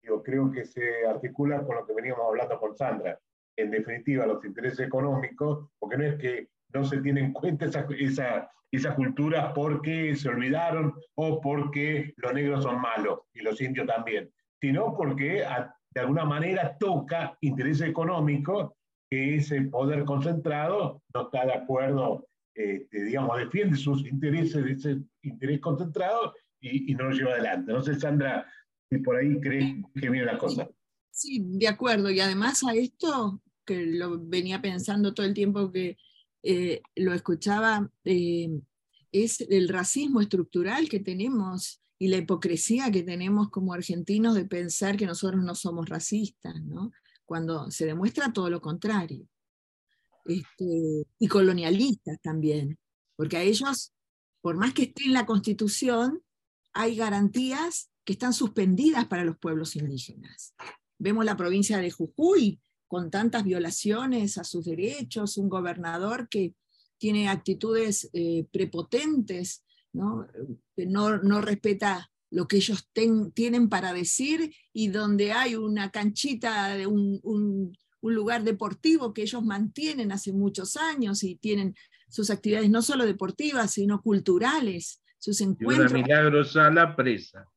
[0.01, 3.19] yo creo que se articula con lo que veníamos hablando con Sandra.
[3.57, 7.87] En definitiva, los intereses económicos, porque no es que no se tiene en cuenta esa,
[7.97, 13.87] esa, esa cultura porque se olvidaron o porque los negros son malos y los indios
[13.87, 14.29] también,
[14.61, 15.43] sino porque
[15.91, 18.73] de alguna manera toca intereses económicos
[19.09, 25.59] que ese poder concentrado no está de acuerdo, este, digamos, defiende sus intereses ese interés
[25.61, 27.71] concentrado y, y, no lo lleva adelante.
[27.71, 28.45] No sé, Sandra,
[28.89, 30.67] si por ahí crees que viene la cosa.
[31.11, 32.09] Sí, de acuerdo.
[32.09, 35.97] Y además a esto, que lo venía pensando todo el tiempo que
[36.43, 38.61] eh, lo escuchaba, eh,
[39.11, 44.97] es el racismo estructural que tenemos y la hipocresía que tenemos como argentinos de pensar
[44.97, 46.91] que nosotros no somos racistas, ¿no?
[47.25, 49.27] cuando se demuestra todo lo contrario.
[50.25, 52.79] Este, y colonialistas también,
[53.15, 53.93] porque a ellos,
[54.41, 56.23] por más que esté en la Constitución,
[56.73, 60.53] hay garantías que están suspendidas para los pueblos indígenas.
[60.97, 66.53] Vemos la provincia de Jujuy con tantas violaciones a sus derechos, un gobernador que
[66.97, 70.27] tiene actitudes eh, prepotentes, ¿no?
[70.75, 72.89] que no, no respeta lo que ellos
[73.33, 80.11] tienen para decir y donde hay una canchita, un, un, lugar deportivo que ellos mantienen
[80.11, 81.75] hace muchos años y tienen
[82.07, 85.91] sus actividades no solo deportivas, sino culturales, sus encuentros.
[85.91, 87.47] Y una milagrosa la presa.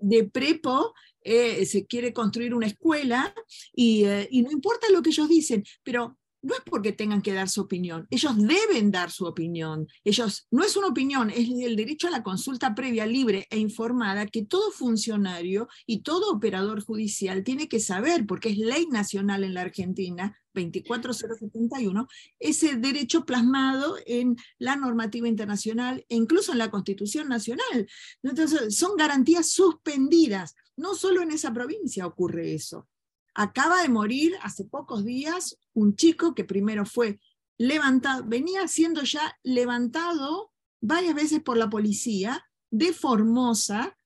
[0.00, 3.34] De prepo eh, se quiere construir una escuela
[3.74, 7.32] y, eh, y no importa lo que ellos dicen, pero no es porque tengan que
[7.32, 9.86] dar su opinión, ellos deben dar su opinión.
[10.04, 14.26] Ellos, no es una opinión, es el derecho a la consulta previa, libre e informada
[14.26, 19.54] que todo funcionario y todo operador judicial tiene que saber, porque es ley nacional en
[19.54, 27.28] la Argentina, 24071, ese derecho plasmado en la normativa internacional e incluso en la Constitución
[27.28, 27.88] Nacional.
[28.22, 30.54] Entonces, son garantías suspendidas.
[30.76, 32.88] No solo en esa provincia ocurre eso.
[33.34, 37.20] Acaba de morir hace pocos días un chico que primero fue
[37.58, 43.96] levantado, venía siendo ya levantado varias veces por la policía de Formosa,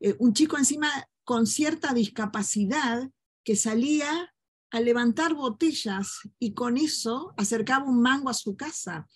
[0.00, 0.88] eh, un chico encima
[1.24, 3.10] con cierta discapacidad
[3.44, 4.32] que salía
[4.70, 9.06] a levantar botellas y con eso acercaba un mango a su casa.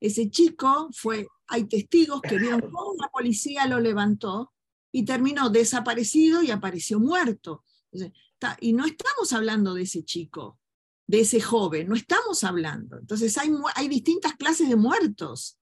[0.00, 4.52] Ese chico fue, hay testigos que vieron cómo la policía lo levantó
[4.90, 7.64] y terminó desaparecido y apareció muerto.
[8.60, 10.58] Y no estamos hablando de ese chico,
[11.06, 12.98] de ese joven, no estamos hablando.
[12.98, 15.58] Entonces hay, hay distintas clases de muertos.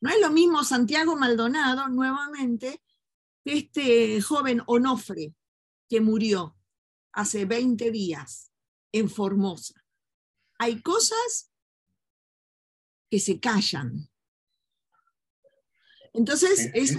[0.00, 2.82] No es lo mismo Santiago Maldonado, nuevamente,
[3.44, 5.34] que este joven Onofre,
[5.88, 6.56] que murió
[7.12, 8.50] hace 20 días
[8.92, 9.84] en Formosa.
[10.58, 11.50] Hay cosas
[13.10, 14.08] que se callan.
[16.14, 16.98] Entonces, eso,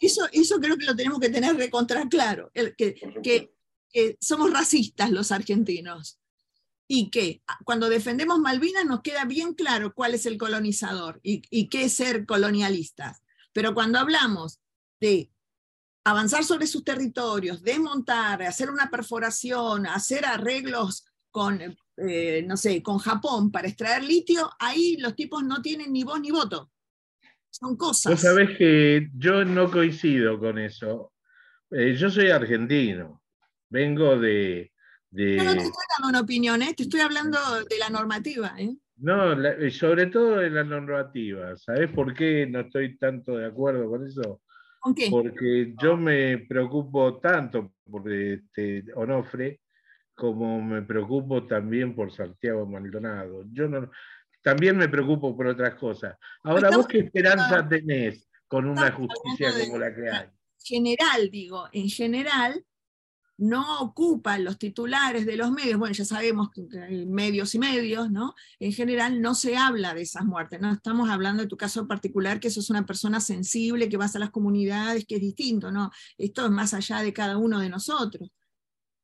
[0.00, 3.55] eso, eso, creo que lo tenemos que tener recontra claro, el, que, que
[4.20, 6.20] somos racistas los argentinos
[6.88, 11.68] y que cuando defendemos Malvinas nos queda bien claro cuál es el colonizador y, y
[11.68, 13.22] qué es ser colonialistas.
[13.52, 14.60] Pero cuando hablamos
[15.00, 15.30] de
[16.04, 21.60] avanzar sobre sus territorios, desmontar, hacer una perforación, hacer arreglos con
[21.98, 26.20] eh, no sé, con Japón para extraer litio, ahí los tipos no tienen ni voz
[26.20, 26.70] ni voto.
[27.48, 28.12] Son cosas.
[28.12, 31.14] Vos sabés que yo no coincido con eso.
[31.70, 33.22] Eh, yo soy argentino,
[33.68, 34.72] vengo de...
[35.10, 35.36] de...
[35.36, 36.74] No, no te estoy dando una opinión, ¿eh?
[36.76, 38.54] te estoy hablando de la normativa.
[38.58, 38.76] ¿eh?
[38.96, 41.56] No, la- sobre todo de la normativa.
[41.56, 44.42] ¿Sabés por qué no estoy tanto de acuerdo con eso?
[44.80, 45.08] ¿Con qué?
[45.10, 49.60] Porque yo me preocupo tanto por este Onofre
[50.14, 53.44] como me preocupo también por Santiago Maldonado.
[53.52, 53.90] Yo no,
[54.42, 56.16] también me preocupo por otras cosas.
[56.42, 60.26] Ahora, ¿vos qué esperanza tenés con una justicia como la que hay?
[60.66, 62.64] general, digo, en general,
[63.38, 68.10] no ocupan los titulares de los medios, bueno, ya sabemos que hay medios y medios,
[68.10, 68.34] ¿no?
[68.58, 72.40] En general no se habla de esas muertes, no estamos hablando de tu caso particular,
[72.40, 75.90] que sos una persona sensible, que vas a las comunidades, que es distinto, ¿no?
[76.16, 78.30] Esto es más allá de cada uno de nosotros.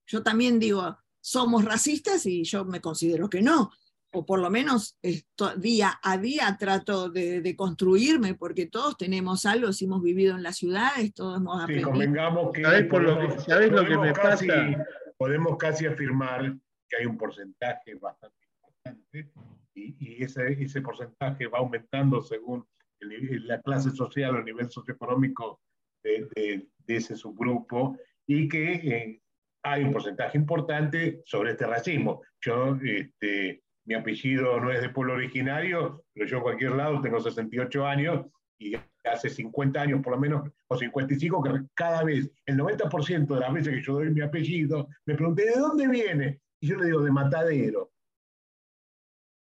[0.06, 3.70] Yo también digo, somos racistas y yo me considero que no,
[4.14, 9.46] o por lo menos esto, día a día trato de, de construirme, porque todos tenemos
[9.46, 11.90] algo, si hemos vivido en las ciudades, todos hemos Sí, aprendido.
[11.90, 14.84] convengamos que, ¿Sabés por lo que- podemos, sabés lo que me casi, pasa?
[15.16, 16.54] podemos casi afirmar
[16.88, 19.30] que hay un porcentaje bastante importante
[19.74, 22.66] y, y ese, ese porcentaje va aumentando según
[23.00, 25.60] el la clase social o el nivel socioeconómico
[26.04, 27.96] de, de- de ese subgrupo
[28.26, 29.20] y que eh,
[29.64, 32.22] hay un porcentaje importante sobre este racismo.
[32.44, 37.20] Yo, este, mi apellido no es de pueblo originario, pero yo en cualquier lado tengo
[37.20, 38.26] 68 años
[38.58, 43.40] y hace 50 años por lo menos, o 55, que cada vez, el 90% de
[43.40, 46.40] las veces que yo doy mi apellido, me pregunté, ¿de dónde viene?
[46.60, 47.90] Y yo le digo, de Matadero.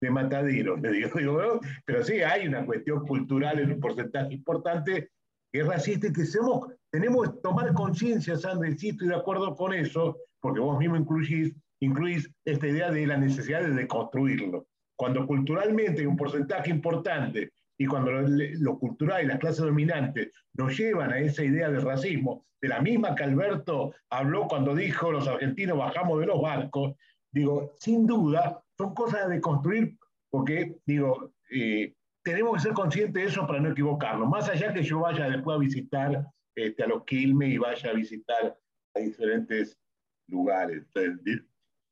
[0.01, 1.61] De Matadero, le digo, digo, "No".
[1.85, 5.11] pero sí hay una cuestión cultural en un porcentaje importante
[5.53, 9.57] que es racista y que somos, tenemos que tomar conciencia, Sandra, sí estoy de acuerdo
[9.57, 14.67] con eso, porque vos mismo incluís, incluís esta idea de la necesidad de deconstruirlo.
[14.97, 20.31] Cuando culturalmente hay un porcentaje importante y cuando lo, lo cultural y las clases dominantes
[20.55, 25.11] nos llevan a esa idea de racismo, de la misma que Alberto habló cuando dijo
[25.11, 26.95] los argentinos bajamos de los barcos,
[27.33, 29.97] digo, sin duda, son cosas de construir,
[30.31, 34.83] porque, digo, eh, tenemos que ser conscientes de eso para no equivocarnos, más allá que
[34.83, 38.59] yo vaya después a visitar este, a los Quilmes y vaya a visitar
[38.95, 39.79] a diferentes
[40.29, 40.87] lugares.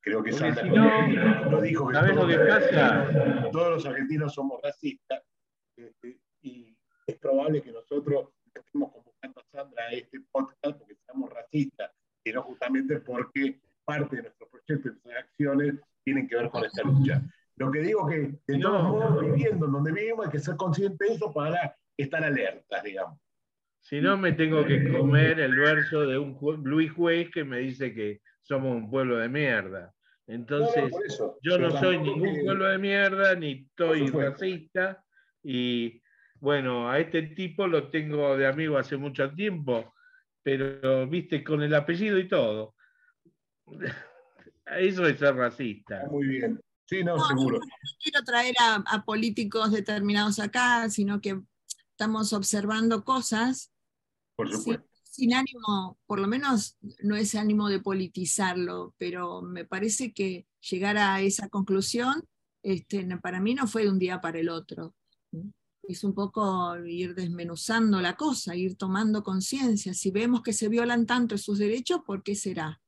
[0.01, 3.49] Creo que Sandra si no, no dijo que ¿sabés lo todos, que pasa?
[3.53, 5.23] todos los argentinos somos racistas,
[5.77, 11.31] este, y es probable que nosotros estemos convocando a Sandra a este podcast porque seamos
[11.33, 11.91] racistas,
[12.25, 16.65] y no justamente porque parte de nuestros proyectos y nuestras acciones tienen que ver con
[16.65, 17.23] esta lucha.
[17.57, 18.89] Lo que digo que, de todos No.
[18.91, 23.19] modos, viviendo en donde vivimos, hay que ser consciente de eso para estar alertas, digamos.
[23.81, 27.95] Si no, me tengo que comer el verso de un Luis Juez que me dice
[27.95, 29.81] que somos un pueblo de mierda.
[30.27, 30.93] No, no, Entonces,
[31.43, 35.05] yo no soy ningún que- pueblo de mierda, ni estoy racista.
[35.43, 36.03] Y
[36.41, 39.95] bueno, a este tipo lo tengo de amigo hace mucho tiempo,
[40.43, 42.75] pero viste, con el apellido y todo.
[44.67, 46.05] Eso es ser racista.
[46.11, 46.61] Muy bien.
[46.85, 47.59] Sí, no, No, seguro.
[47.59, 47.67] no
[48.03, 51.39] quiero traer a, a políticos determinados acá, sino que
[51.91, 53.73] estamos observando cosas
[54.37, 54.88] Por supuesto.
[55.19, 60.97] Sin ánimo, por lo menos no es ánimo de politizarlo, pero me parece que llegar
[60.97, 62.23] a esa conclusión,
[62.63, 64.95] este, para mí no fue de un día para el otro.
[65.83, 69.93] Es un poco ir desmenuzando la cosa, ir tomando conciencia.
[69.93, 72.81] Si vemos que se violan tanto sus derechos, ¿por qué será?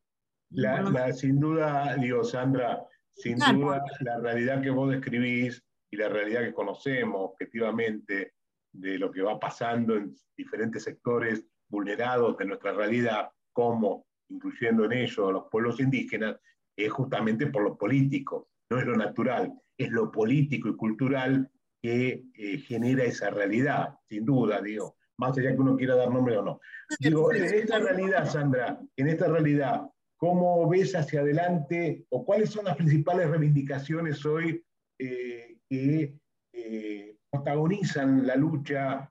[0.53, 3.59] La- Por la- sin duda, digo, Sandra, sin Claro.
[3.59, 8.35] duda, la realidad que vos describís y la realidad que conocemos objetivamente
[8.73, 14.93] de lo que va pasando en diferentes sectores vulnerados de nuestra realidad, como incluyendo en
[14.93, 16.37] ellos los pueblos indígenas,
[16.77, 21.51] es justamente por lo político, no es lo natural, es lo político y cultural
[21.83, 26.37] que eh, genera esa realidad, sin duda, digo, más allá que uno quiera dar nombre
[26.39, 26.61] o no.
[26.99, 32.67] Digo, en esta realidad, Sandra, en esta realidad, ¿cómo ves hacia adelante o cuáles son
[32.67, 34.63] las principales reivindicaciones hoy
[34.99, 36.15] eh, que
[36.53, 39.11] eh, protagonizan la lucha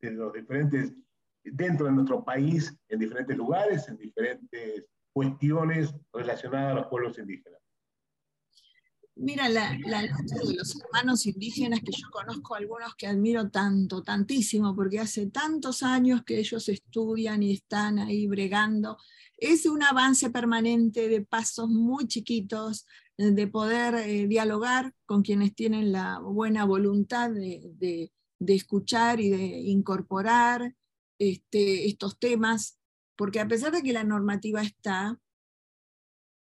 [0.00, 0.92] de los diferentes,
[1.44, 7.60] dentro de nuestro país, en diferentes lugares, en diferentes cuestiones relacionadas a los pueblos indígenas?
[9.16, 14.74] Mira, la, lucha de los hermanos indígenas, que yo conozco algunos que admiro tanto, tantísimo,
[14.74, 18.96] porque hace tantos años que ellos estudian y están ahí bregando,
[19.36, 22.86] es un avance permanente de pasos muy chiquitos,
[23.18, 28.10] de poder eh, dialogar con quienes tienen la buena voluntad de-
[28.40, 30.74] de escuchar y de incorporar
[31.18, 32.78] este, estos temas,
[33.14, 35.20] porque a pesar de que la normativa está,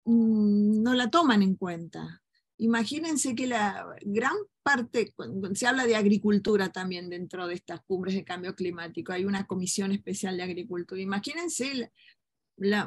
[0.06, 2.22] mm, no la toman en cuenta.
[2.58, 5.14] Imagínense que la gran parte,
[5.54, 9.92] se habla de agricultura también dentro de estas cumbres de cambio climático, hay una comisión
[9.92, 11.02] especial de agricultura.
[11.02, 11.92] Imagínense,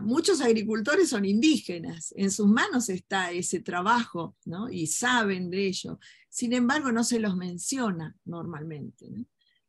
[0.01, 4.70] muchos agricultores son indígenas, en sus manos está ese trabajo ¿no?
[4.70, 5.99] y saben de ello.
[6.29, 9.07] Sin embargo, no se los menciona normalmente.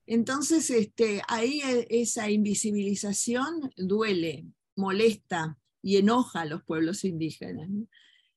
[0.06, 7.70] Entonces, este, ahí e, esa invisibilización duele, molesta y enoja a los pueblos indígenas.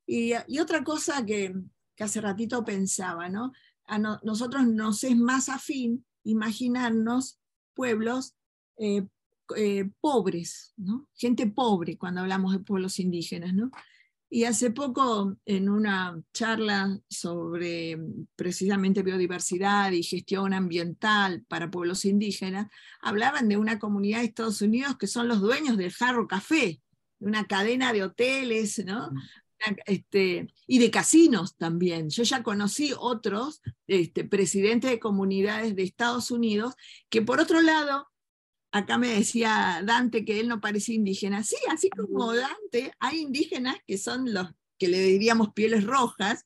[0.06, 1.54] Y, otra cosa que,
[1.98, 3.52] hace ratito pensaba, ¿no?
[3.84, 7.38] A nosotros nos es más afín imaginarnos
[7.74, 8.34] pueblos
[8.78, 9.06] eh,
[9.56, 11.08] eh, pobres, ¿no?
[11.14, 13.54] gente pobre cuando hablamos de pueblos indígenas.
[13.54, 13.70] ¿no?
[14.32, 17.98] Y hace poco, en una charla sobre
[18.36, 22.68] precisamente biodiversidad y gestión ambiental para pueblos indígenas,
[23.00, 26.80] hablaban de una comunidad de Estados Unidos que son los dueños del Jarro Café,
[27.18, 29.10] de una cadena de hoteles, ¿no?
[29.86, 32.08] Este, y de casinos también.
[32.08, 36.74] Yo ya conocí otros este, presidentes de comunidades de Estados Unidos
[37.10, 38.09] que por otro lado,
[38.72, 41.42] acá me decía Dante que él no parecía indígena.
[41.42, 44.48] Sí, así como Dante, hay indígenas que son los
[44.78, 46.44] que le diríamos pieles rojas,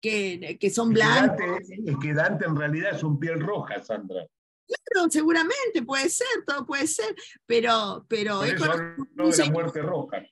[0.00, 1.60] que, que son blancos.
[1.68, 4.26] Es que Dante en realidad es un piel roja, Sandra.
[4.66, 7.14] Claro, seguramente, puede ser, todo puede ser,
[7.46, 8.06] pero...
[8.08, 10.22] pero he conocido, la muerte roja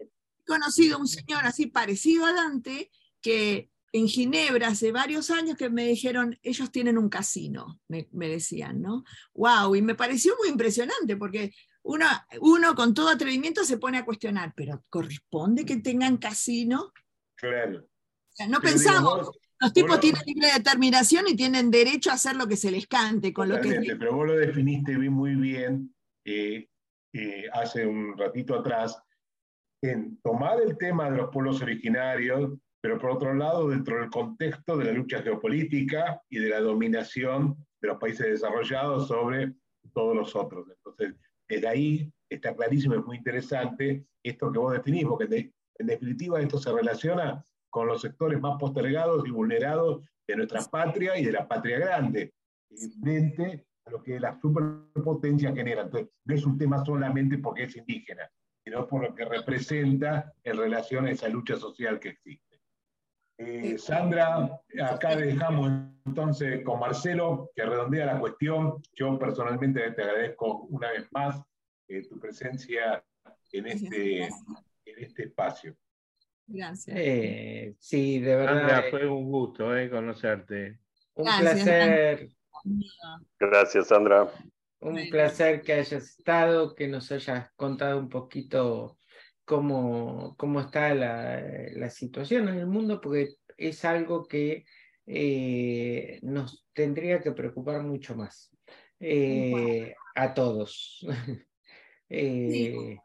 [0.47, 2.91] conocido un señor así parecido a Dante
[3.21, 8.81] que en Ginebra hace varios años que me dijeron, ellos tienen un casino, me, decían,
[8.81, 9.05] ¿no?
[9.35, 9.77] ¡Wow!
[9.77, 12.07] Y me pareció muy impresionante porque uno,
[12.41, 16.93] uno con todo atrevimiento se pone a cuestionar, ¿pero corresponde que tengan casino?
[17.37, 17.87] Claro.
[18.49, 19.31] no pensamos,
[19.61, 23.33] los tipos tienen libre determinación y tienen derecho a hacer lo que se les cante.
[23.33, 23.95] Con lo que...
[23.99, 26.69] Pero vos lo definiste muy bien eh,
[27.13, 29.01] eh, hace un ratito atrás,
[29.83, 32.53] en tomar el tema de los pueblos originarios,
[32.83, 37.57] pero por otro lado, dentro del contexto de la lucha geopolítica y de la dominación
[37.81, 39.55] de los países desarrollados sobre
[39.95, 40.67] todos los otros.
[40.69, 41.15] Entonces,
[41.49, 46.59] desde ahí está clarísimo, es muy interesante esto que vos definís, porque en definitiva esto
[46.59, 51.47] se relaciona con los sectores más postergados y vulnerados de nuestra patria y de la
[51.47, 52.35] patria grande,
[53.01, 55.83] frente a lo que la superpotencia genera.
[55.83, 58.29] Entonces, no es un tema solamente porque es indígena,
[58.65, 62.52] sino por lo que representa en relación a esa lucha social que existe.
[63.45, 65.71] Eh, Sandra, acá dejamos
[66.07, 68.81] entonces con Marcelo, que redondea la cuestión.
[68.95, 71.43] Yo personalmente te agradezco una vez más
[71.89, 73.05] eh, tu presencia
[73.51, 74.33] en este, en
[74.85, 75.77] este espacio.
[76.47, 76.97] Gracias.
[76.99, 78.69] Eh, sí, de verdad.
[78.69, 80.79] Sandra, fue un gusto conocerte.
[81.15, 82.29] Un placer.
[83.39, 84.29] Gracias, Sandra.
[84.81, 88.99] Un placer que hayas estado, que nos hayas contado un poquito
[89.45, 94.65] cómo, cómo está la, situación en el mundo, porque es algo que
[95.07, 98.51] eh, nos tendría que preocupar mucho más
[99.01, 101.05] eh, a todos.
[102.09, 102.99] eh,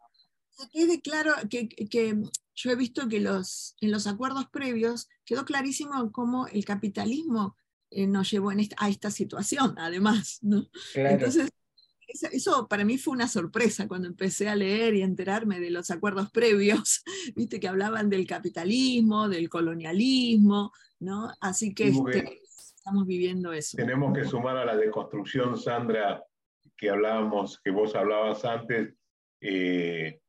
[0.72, 2.16] quede claro que, que,
[2.56, 7.56] yo he visto que los, en los acuerdos previos quedó clarísimo cómo el capitalismo
[7.90, 10.40] eh, nos llevó en a esta situación, además.
[10.42, 10.68] ¿no?
[10.96, 11.50] Entonces,
[12.08, 16.32] eso para mí fue una sorpresa cuando empecé a leer y enterarme de los acuerdos
[16.32, 17.04] previos,
[17.36, 21.32] viste que hablaban del capitalismo, del colonialismo, ¿no?
[21.42, 22.42] Así que este,
[22.76, 23.78] estamos viviendo eso.
[23.78, 26.24] Tenemos que sumar a la deconstrucción, Sandra,
[26.76, 28.94] que hablábamos, que vos hablabas antes,
[29.42, 30.22] eh,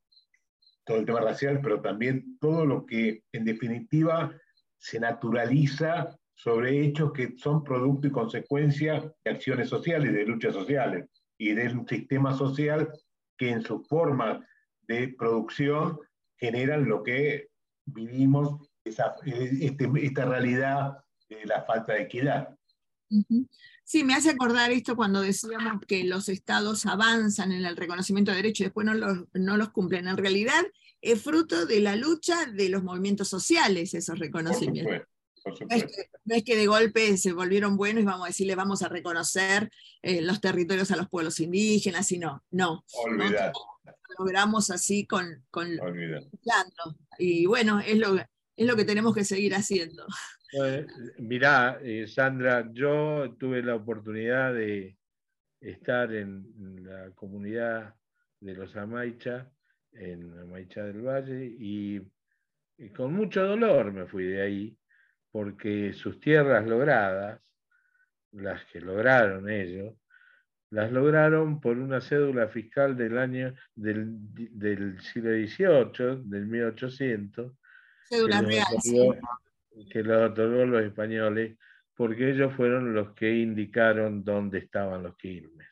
[0.84, 4.32] todo el tema racial, pero también todo lo que en definitiva
[4.78, 11.06] se naturaliza sobre hechos que son producto y consecuencia de acciones sociales, de luchas sociales
[11.38, 12.92] y de un sistema social
[13.36, 14.44] que en su forma
[14.82, 15.98] de producción
[16.36, 17.48] generan lo que
[17.86, 22.54] vivimos, esa, este, esta realidad de la falta de equidad.
[23.84, 28.38] Sí, me hace acordar esto cuando decíamos que los estados avanzan en el reconocimiento de
[28.38, 30.08] derechos y después no los, no los cumplen.
[30.08, 30.62] En realidad
[31.00, 35.06] es fruto de la lucha de los movimientos sociales esos reconocimientos.
[35.50, 39.70] No es, que, de golpe se volvieron buenos y vamos a decirle vamos a reconocer
[40.02, 42.84] eh, los territorios a los pueblos indígenas, sino no.
[43.04, 43.52] Olvidar.
[43.84, 43.92] Lo
[44.24, 45.44] logramos así con...
[45.50, 45.68] con
[47.18, 50.06] y bueno, es lo, es lo que tenemos que seguir haciendo.
[51.18, 54.96] mirá, eh, Sandra, yo tuve la oportunidad de
[55.60, 56.44] estar en
[56.84, 57.94] la comunidad
[58.40, 59.50] de los Amaicha,
[59.92, 62.00] en Amaicha del Valle, y
[62.94, 64.77] con mucho dolor me fui de ahí,
[65.38, 67.40] porque sus tierras logradas,
[68.32, 69.94] las que lograron ellos,
[70.70, 77.52] las lograron por una cédula fiscal del año del, siglo XVIII, del 1800,
[78.08, 78.66] Cédula real.
[79.88, 81.56] Que los otorgó los españoles,
[81.94, 85.68] porque ellos fueron los que indicaron dónde estaban los quilmes.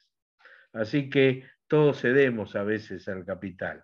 [0.75, 3.83] Así que todos cedemos a veces al capital.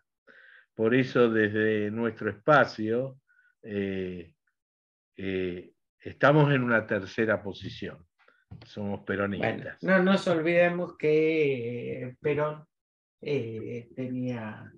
[0.76, 3.18] Por eso desde nuestro espacio
[3.64, 4.33] eh,
[5.16, 5.72] eh,
[6.03, 8.07] estamos en una tercera posición.
[8.66, 9.82] Somos peronistas.
[9.82, 12.64] no nos olvidemos que Perón
[13.20, 14.70] eh, tenía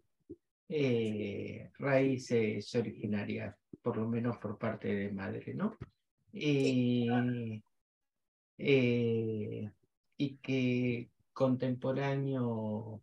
[1.79, 5.77] raíces originarias, por lo menos por parte de madre, ¿no?
[10.16, 13.03] y que contemporáneo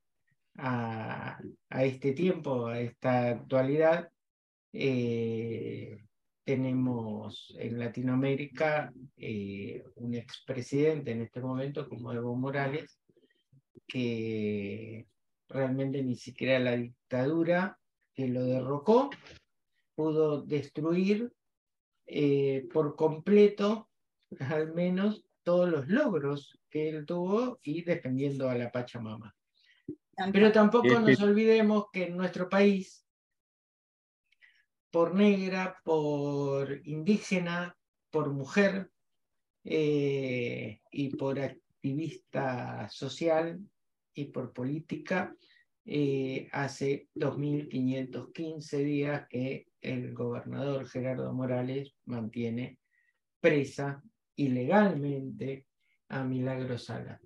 [0.57, 4.11] a, este tiempo, a esta actualidad,
[4.73, 6.03] eh,
[6.43, 12.99] tenemos en Latinoamérica eh, un expresidente en este momento como Evo Morales,
[13.87, 15.07] que
[15.47, 17.77] realmente ni siquiera la dictadura
[18.13, 19.09] que lo derrocó
[19.95, 21.31] pudo destruir
[22.07, 23.89] eh, por completo,
[24.39, 29.35] al menos, todos los logros que él tuvo y defendiendo a la Pachamama.
[30.31, 33.00] Pero tampoco nos olvidemos que en nuestro país,
[34.91, 37.75] por negra, por indígena,
[38.09, 38.91] por mujer
[39.63, 43.59] eh, y por activista social
[44.13, 45.33] y por política,
[45.85, 52.77] eh, hace 2.515 días que el gobernador Gerardo Morales mantiene
[53.39, 54.03] presa
[54.35, 55.65] ilegalmente
[56.09, 57.19] a Milagro Sala.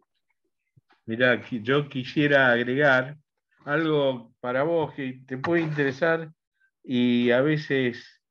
[1.06, 3.18] Mira, yo quisiera agregar
[3.66, 6.32] algo para vos que te puede interesar
[6.88, 8.22] y a veces,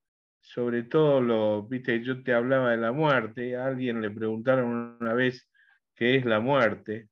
[0.41, 5.13] sobre todo, lo, viste, yo te hablaba de la muerte, a alguien le preguntaron una
[5.13, 5.51] vez
[5.97, 7.09] qué es la muerte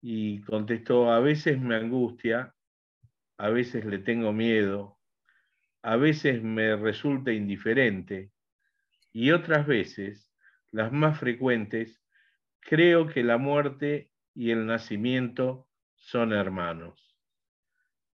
[0.00, 2.54] y contestó, a veces me angustia,
[3.36, 4.96] a veces le tengo miedo,
[5.82, 8.30] a veces me resulta indiferente
[9.12, 10.32] y otras veces,
[10.70, 12.00] las más frecuentes,
[12.60, 17.16] creo que la muerte y el nacimiento son hermanos,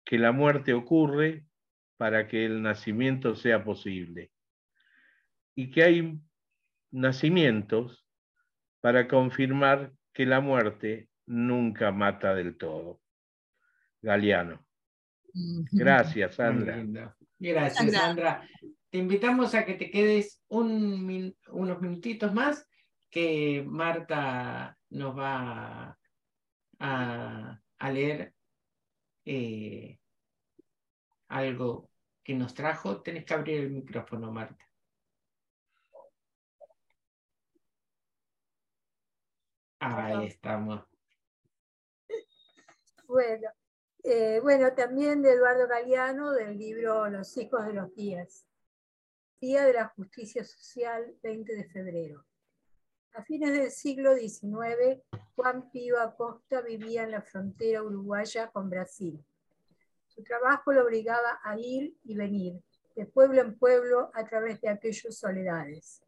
[0.04, 1.46] que la muerte ocurre
[1.96, 4.32] para que el nacimiento sea posible
[5.54, 6.20] y que hay
[6.90, 8.06] nacimientos
[8.80, 13.00] para confirmar que la muerte nunca mata del todo.
[14.02, 14.64] Galeano.
[15.72, 17.16] Gracias, Sandra.
[17.38, 18.48] Gracias, Sandra.
[18.90, 22.68] Te invitamos a que te quedes unos minutitos más,
[23.10, 25.98] que Marta nos va
[26.78, 28.32] a, leer
[29.24, 29.98] eh,
[31.34, 31.90] algo
[32.22, 34.64] que nos trajo, tenés que abrir el micrófono, Marta.
[39.80, 40.84] Ahí estamos.
[43.06, 43.50] Bueno,
[44.04, 48.46] eh, bueno, también de Eduardo Galeano, del libro Los hijos de los días.
[49.40, 52.24] Día de la Justicia Social, 20 de febrero.
[53.12, 55.02] A fines del siglo XIX,
[55.34, 59.22] Juan Pío Acosta vivía en la frontera uruguaya con Brasil.
[60.14, 62.62] Su trabajo lo obligaba a ir y venir,
[62.94, 66.02] de pueblo en pueblo, a través de aquellos soledades.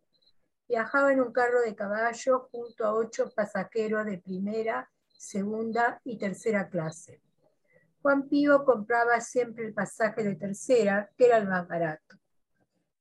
[0.69, 6.69] Viajaba en un carro de caballo junto a ocho pasajeros de primera, segunda y tercera
[6.69, 7.21] clase.
[8.03, 12.17] Juan Pío compraba siempre el pasaje de tercera, que era el más barato.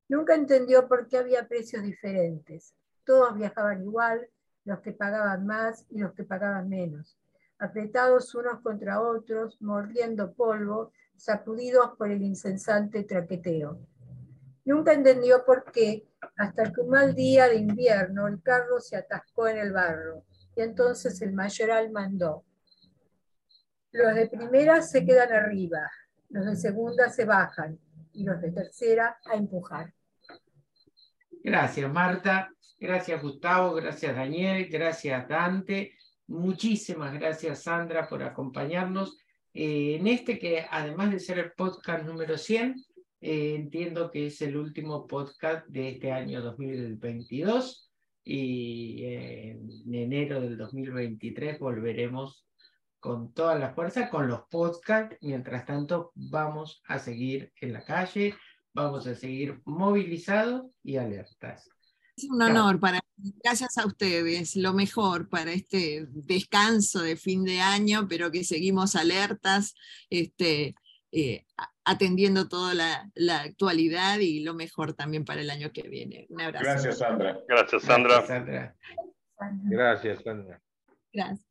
[0.08, 2.76] Nunca entendió por qué había precios diferentes
[3.06, 4.28] todos viajaban igual,
[4.66, 7.18] los que pagaban más y los que pagaban menos,
[7.60, 13.80] apretados unos contra otros, mordiendo polvo, sacudidos por el insensante traqueteo.
[14.66, 19.48] Nunca entendió por qué, hasta que un mal día de invierno el carro se atascó
[19.48, 20.26] en el barro,
[20.56, 22.44] y entonces el mayoral mandó.
[23.92, 25.90] Los de primera se quedan arriba,
[26.30, 27.80] los de segunda se bajan,
[28.12, 29.94] y los de tercera a empujar.
[31.44, 32.50] Gracias, Marta.
[32.80, 33.76] Gracias, Gustavo.
[33.76, 34.68] Gracias, Daniel.
[34.70, 35.94] Gracias, Dante.
[36.28, 39.18] Muchísimas gracias, Sandra, por acompañarnos
[39.54, 42.76] eh, en este que, además de ser el podcast número 100,
[43.22, 47.92] eh, entiendo que es el último podcast de este año 2022
[48.24, 52.46] y eh, en enero del 2023 volveremos
[53.00, 55.18] con toda la fuerza con los podcasts.
[55.22, 58.34] Mientras tanto, vamos a seguir en la calle,
[58.74, 61.75] vamos a seguir movilizados y alertas.
[62.18, 67.62] Es un honor para gracias a ustedes, lo mejor para este descanso de fin de
[67.62, 69.76] año, pero que seguimos alertas,
[70.10, 70.76] este,
[71.12, 71.46] eh,
[71.84, 76.26] atendiendo toda la, la, actualidad y lo mejor también para el año que viene.
[76.30, 76.66] Un abrazo.
[76.66, 77.40] Gracias, Sandra.
[77.48, 78.16] Gracias, Sandra.
[78.16, 78.76] Gracias, Sandra.
[79.70, 80.62] Gracias, Sandra.
[81.14, 81.46] Gracias.